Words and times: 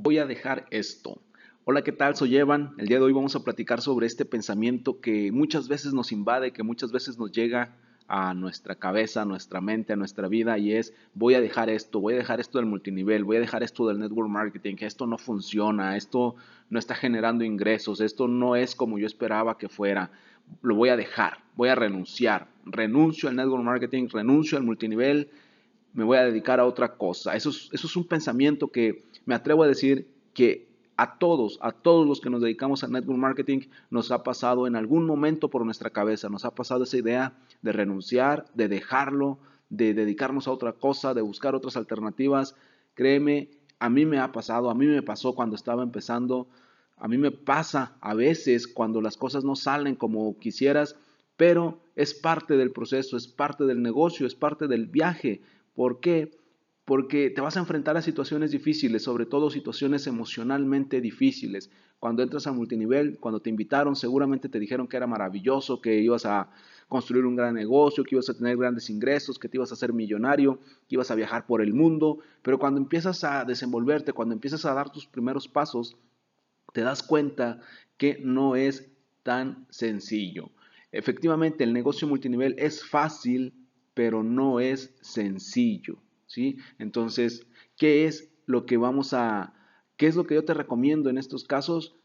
voy 0.00 0.18
a 0.18 0.26
dejar 0.26 0.66
esto. 0.70 1.20
Hola, 1.64 1.82
¿qué 1.82 1.90
tal? 1.90 2.14
Soy 2.14 2.36
Evan. 2.36 2.72
El 2.78 2.86
día 2.86 2.98
de 2.98 3.04
hoy 3.04 3.12
vamos 3.12 3.34
a 3.34 3.42
platicar 3.42 3.80
sobre 3.80 4.06
este 4.06 4.24
pensamiento 4.24 5.00
que 5.00 5.32
muchas 5.32 5.66
veces 5.66 5.92
nos 5.92 6.12
invade, 6.12 6.52
que 6.52 6.62
muchas 6.62 6.92
veces 6.92 7.18
nos 7.18 7.32
llega 7.32 7.74
a 8.06 8.32
nuestra 8.32 8.76
cabeza, 8.76 9.22
a 9.22 9.24
nuestra 9.24 9.60
mente, 9.60 9.92
a 9.92 9.96
nuestra 9.96 10.28
vida 10.28 10.56
y 10.56 10.72
es 10.72 10.94
voy 11.14 11.34
a 11.34 11.40
dejar 11.40 11.68
esto, 11.68 12.00
voy 12.00 12.14
a 12.14 12.18
dejar 12.18 12.38
esto 12.38 12.58
del 12.58 12.66
multinivel, 12.66 13.24
voy 13.24 13.36
a 13.36 13.40
dejar 13.40 13.64
esto 13.64 13.88
del 13.88 13.98
network 13.98 14.30
marketing, 14.30 14.76
que 14.76 14.86
esto 14.86 15.06
no 15.06 15.18
funciona, 15.18 15.96
esto 15.96 16.36
no 16.70 16.78
está 16.78 16.94
generando 16.94 17.44
ingresos, 17.44 18.00
esto 18.00 18.28
no 18.28 18.56
es 18.56 18.76
como 18.76 18.98
yo 18.98 19.06
esperaba 19.06 19.58
que 19.58 19.68
fuera, 19.68 20.10
lo 20.62 20.76
voy 20.76 20.88
a 20.88 20.96
dejar, 20.96 21.38
voy 21.56 21.68
a 21.70 21.74
renunciar, 21.74 22.46
renuncio 22.64 23.28
al 23.28 23.36
network 23.36 23.64
marketing, 23.64 24.08
renuncio 24.10 24.56
al 24.56 24.64
multinivel, 24.64 25.28
me 25.92 26.04
voy 26.04 26.18
a 26.18 26.24
dedicar 26.24 26.60
a 26.60 26.66
otra 26.66 26.96
cosa. 26.96 27.34
Eso 27.34 27.50
es, 27.50 27.96
un 27.96 28.04
pensamiento 28.04 28.68
que 28.68 29.04
me 29.26 29.34
atrevo 29.34 29.62
a 29.62 29.66
decir 29.66 30.08
que 30.34 30.68
a 30.96 31.18
todos, 31.18 31.58
a 31.62 31.72
todos 31.72 32.06
los 32.06 32.20
que 32.20 32.30
nos 32.30 32.42
dedicamos 32.42 32.82
al 32.82 32.92
network 32.92 33.18
marketing, 33.18 33.60
nos 33.90 34.10
ha 34.10 34.22
pasado 34.22 34.66
en 34.66 34.76
algún 34.76 35.06
momento 35.06 35.48
por 35.48 35.64
nuestra 35.64 35.90
cabeza, 35.90 36.28
nos 36.28 36.44
ha 36.44 36.54
pasado 36.54 36.84
esa 36.84 36.96
idea 36.96 37.32
de 37.62 37.72
renunciar, 37.72 38.46
de 38.54 38.68
dejarlo, 38.68 39.38
de 39.70 39.94
dedicarnos 39.94 40.48
a 40.48 40.52
otra 40.52 40.72
cosa, 40.72 41.14
de 41.14 41.22
buscar 41.22 41.54
otras 41.54 41.76
alternativas. 41.76 42.56
Créeme, 42.94 43.50
a 43.78 43.88
mí 43.88 44.06
me 44.06 44.18
ha 44.18 44.32
pasado, 44.32 44.70
a 44.70 44.74
mí 44.74 44.86
me 44.86 45.02
pasó 45.02 45.34
cuando 45.34 45.56
estaba 45.56 45.82
empezando, 45.82 46.48
a 46.96 47.06
mí 47.06 47.16
me 47.16 47.30
pasa 47.30 47.96
a 48.00 48.14
veces 48.14 48.66
cuando 48.66 49.00
las 49.00 49.16
cosas 49.16 49.44
no 49.44 49.54
salen 49.54 49.94
como 49.94 50.36
quisieras, 50.38 50.96
pero 51.36 51.78
es 51.94 52.14
parte 52.14 52.56
del 52.56 52.72
proceso, 52.72 53.16
es 53.16 53.28
parte 53.28 53.64
del 53.64 53.82
negocio, 53.82 54.26
es 54.26 54.34
parte 54.34 54.66
del 54.66 54.86
viaje. 54.86 55.40
¿Por 55.78 56.00
qué? 56.00 56.32
Porque 56.84 57.30
te 57.30 57.40
vas 57.40 57.56
a 57.56 57.60
enfrentar 57.60 57.96
a 57.96 58.02
situaciones 58.02 58.50
difíciles, 58.50 59.04
sobre 59.04 59.26
todo 59.26 59.48
situaciones 59.48 60.08
emocionalmente 60.08 61.00
difíciles. 61.00 61.70
Cuando 62.00 62.24
entras 62.24 62.48
a 62.48 62.52
multinivel, 62.52 63.16
cuando 63.20 63.38
te 63.38 63.48
invitaron, 63.48 63.94
seguramente 63.94 64.48
te 64.48 64.58
dijeron 64.58 64.88
que 64.88 64.96
era 64.96 65.06
maravilloso, 65.06 65.80
que 65.80 66.00
ibas 66.00 66.26
a 66.26 66.50
construir 66.88 67.26
un 67.26 67.36
gran 67.36 67.54
negocio, 67.54 68.02
que 68.02 68.16
ibas 68.16 68.28
a 68.28 68.34
tener 68.34 68.56
grandes 68.56 68.90
ingresos, 68.90 69.38
que 69.38 69.48
te 69.48 69.56
ibas 69.56 69.70
a 69.70 69.74
hacer 69.74 69.92
millonario, 69.92 70.58
que 70.88 70.96
ibas 70.96 71.12
a 71.12 71.14
viajar 71.14 71.46
por 71.46 71.62
el 71.62 71.72
mundo. 71.72 72.18
Pero 72.42 72.58
cuando 72.58 72.80
empiezas 72.80 73.22
a 73.22 73.44
desenvolverte, 73.44 74.12
cuando 74.12 74.34
empiezas 74.34 74.64
a 74.64 74.74
dar 74.74 74.90
tus 74.90 75.06
primeros 75.06 75.46
pasos, 75.46 75.96
te 76.72 76.80
das 76.80 77.04
cuenta 77.04 77.60
que 77.96 78.18
no 78.20 78.56
es 78.56 78.90
tan 79.22 79.64
sencillo. 79.70 80.50
Efectivamente, 80.90 81.62
el 81.62 81.72
negocio 81.72 82.08
multinivel 82.08 82.56
es 82.58 82.84
fácil, 82.84 83.52
pero 83.98 84.22
no 84.22 84.60
es 84.60 84.94
sencillo, 85.00 85.96
¿sí? 86.28 86.58
Entonces, 86.78 87.48
¿qué 87.76 88.04
es 88.04 88.32
lo 88.46 88.64
que 88.64 88.76
vamos 88.76 89.12
a, 89.12 89.54
qué 89.96 90.06
es 90.06 90.14
lo 90.14 90.24
que 90.24 90.36
yo 90.36 90.44
te 90.44 90.54
recomiendo 90.54 91.10
en 91.10 91.18
estos 91.18 91.42
casos? 91.42 91.96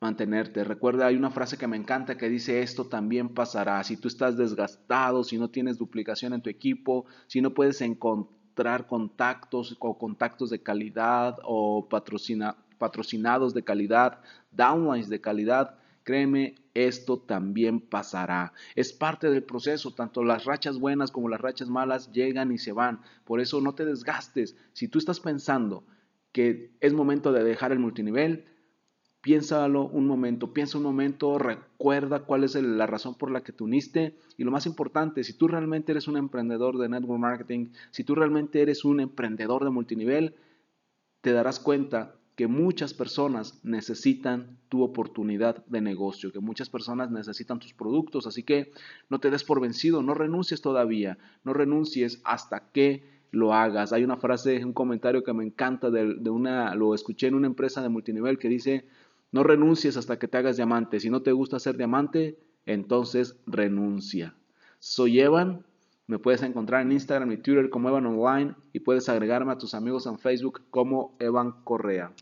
Mantenerte. 0.00 0.62
Recuerda, 0.62 1.08
hay 1.08 1.16
una 1.16 1.32
frase 1.32 1.58
que 1.58 1.66
me 1.66 1.76
encanta 1.76 2.16
que 2.16 2.28
dice, 2.28 2.62
esto 2.62 2.84
también 2.86 3.30
pasará. 3.30 3.82
Si 3.82 3.96
tú 3.96 4.06
estás 4.06 4.36
desgastado, 4.36 5.24
si 5.24 5.36
no 5.36 5.50
tienes 5.50 5.76
duplicación 5.76 6.34
en 6.34 6.40
tu 6.40 6.50
equipo, 6.50 7.04
si 7.26 7.40
no 7.40 7.52
puedes 7.52 7.80
encontrar 7.80 8.86
contactos 8.86 9.76
o 9.80 9.98
contactos 9.98 10.50
de 10.50 10.62
calidad 10.62 11.40
o 11.42 11.88
patrocinados 11.88 13.54
de 13.54 13.64
calidad, 13.64 14.20
downlines 14.52 15.08
de 15.08 15.20
calidad, 15.20 15.78
Créeme, 16.04 16.54
esto 16.74 17.18
también 17.18 17.80
pasará. 17.80 18.52
Es 18.76 18.92
parte 18.92 19.30
del 19.30 19.42
proceso, 19.42 19.94
tanto 19.94 20.22
las 20.22 20.44
rachas 20.44 20.78
buenas 20.78 21.10
como 21.10 21.30
las 21.30 21.40
rachas 21.40 21.68
malas 21.68 22.12
llegan 22.12 22.52
y 22.52 22.58
se 22.58 22.72
van. 22.72 23.00
Por 23.24 23.40
eso 23.40 23.60
no 23.62 23.74
te 23.74 23.86
desgastes. 23.86 24.54
Si 24.74 24.86
tú 24.86 24.98
estás 24.98 25.20
pensando 25.20 25.84
que 26.30 26.72
es 26.80 26.92
momento 26.92 27.32
de 27.32 27.42
dejar 27.42 27.72
el 27.72 27.78
multinivel, 27.78 28.44
piénsalo 29.22 29.86
un 29.86 30.06
momento, 30.06 30.52
piensa 30.52 30.76
un 30.76 30.84
momento, 30.84 31.38
recuerda 31.38 32.24
cuál 32.24 32.44
es 32.44 32.54
la 32.54 32.86
razón 32.86 33.14
por 33.14 33.30
la 33.30 33.42
que 33.42 33.52
te 33.52 33.64
uniste 33.64 34.18
y 34.36 34.44
lo 34.44 34.50
más 34.50 34.66
importante, 34.66 35.24
si 35.24 35.32
tú 35.32 35.48
realmente 35.48 35.92
eres 35.92 36.06
un 36.06 36.18
emprendedor 36.18 36.76
de 36.76 36.90
network 36.90 37.18
marketing, 37.18 37.68
si 37.90 38.04
tú 38.04 38.14
realmente 38.14 38.60
eres 38.60 38.84
un 38.84 39.00
emprendedor 39.00 39.64
de 39.64 39.70
multinivel, 39.70 40.34
te 41.22 41.32
darás 41.32 41.58
cuenta 41.58 42.16
que 42.36 42.48
muchas 42.48 42.94
personas 42.94 43.60
necesitan 43.62 44.58
tu 44.68 44.82
oportunidad 44.82 45.64
de 45.66 45.80
negocio, 45.80 46.32
que 46.32 46.40
muchas 46.40 46.68
personas 46.68 47.10
necesitan 47.10 47.60
tus 47.60 47.72
productos, 47.72 48.26
así 48.26 48.42
que 48.42 48.72
no 49.08 49.20
te 49.20 49.30
des 49.30 49.44
por 49.44 49.60
vencido, 49.60 50.02
no 50.02 50.14
renuncies 50.14 50.60
todavía, 50.60 51.16
no 51.44 51.52
renuncies 51.52 52.20
hasta 52.24 52.70
que 52.72 53.04
lo 53.30 53.54
hagas. 53.54 53.92
Hay 53.92 54.02
una 54.02 54.16
frase, 54.16 54.64
un 54.64 54.72
comentario 54.72 55.22
que 55.22 55.32
me 55.32 55.44
encanta 55.44 55.90
de, 55.90 56.30
una, 56.30 56.74
lo 56.74 56.94
escuché 56.94 57.28
en 57.28 57.34
una 57.34 57.46
empresa 57.46 57.82
de 57.82 57.88
multinivel 57.88 58.38
que 58.38 58.48
dice, 58.48 58.86
no 59.30 59.44
renuncies 59.44 59.96
hasta 59.96 60.18
que 60.18 60.28
te 60.28 60.38
hagas 60.38 60.56
diamante, 60.56 60.98
si 61.00 61.10
no 61.10 61.22
te 61.22 61.32
gusta 61.32 61.60
ser 61.60 61.76
diamante, 61.76 62.38
entonces 62.66 63.36
renuncia. 63.46 64.34
Soy 64.80 65.20
Evan, 65.20 65.64
me 66.06 66.18
puedes 66.18 66.42
encontrar 66.42 66.82
en 66.82 66.92
Instagram 66.92 67.30
y 67.32 67.36
Twitter 67.38 67.70
como 67.70 67.88
Evan 67.88 68.06
Online 68.06 68.54
y 68.72 68.80
puedes 68.80 69.08
agregarme 69.08 69.52
a 69.52 69.58
tus 69.58 69.74
amigos 69.74 70.06
en 70.06 70.18
Facebook 70.18 70.62
como 70.70 71.14
Evan 71.18 71.52
Correa. 71.64 72.12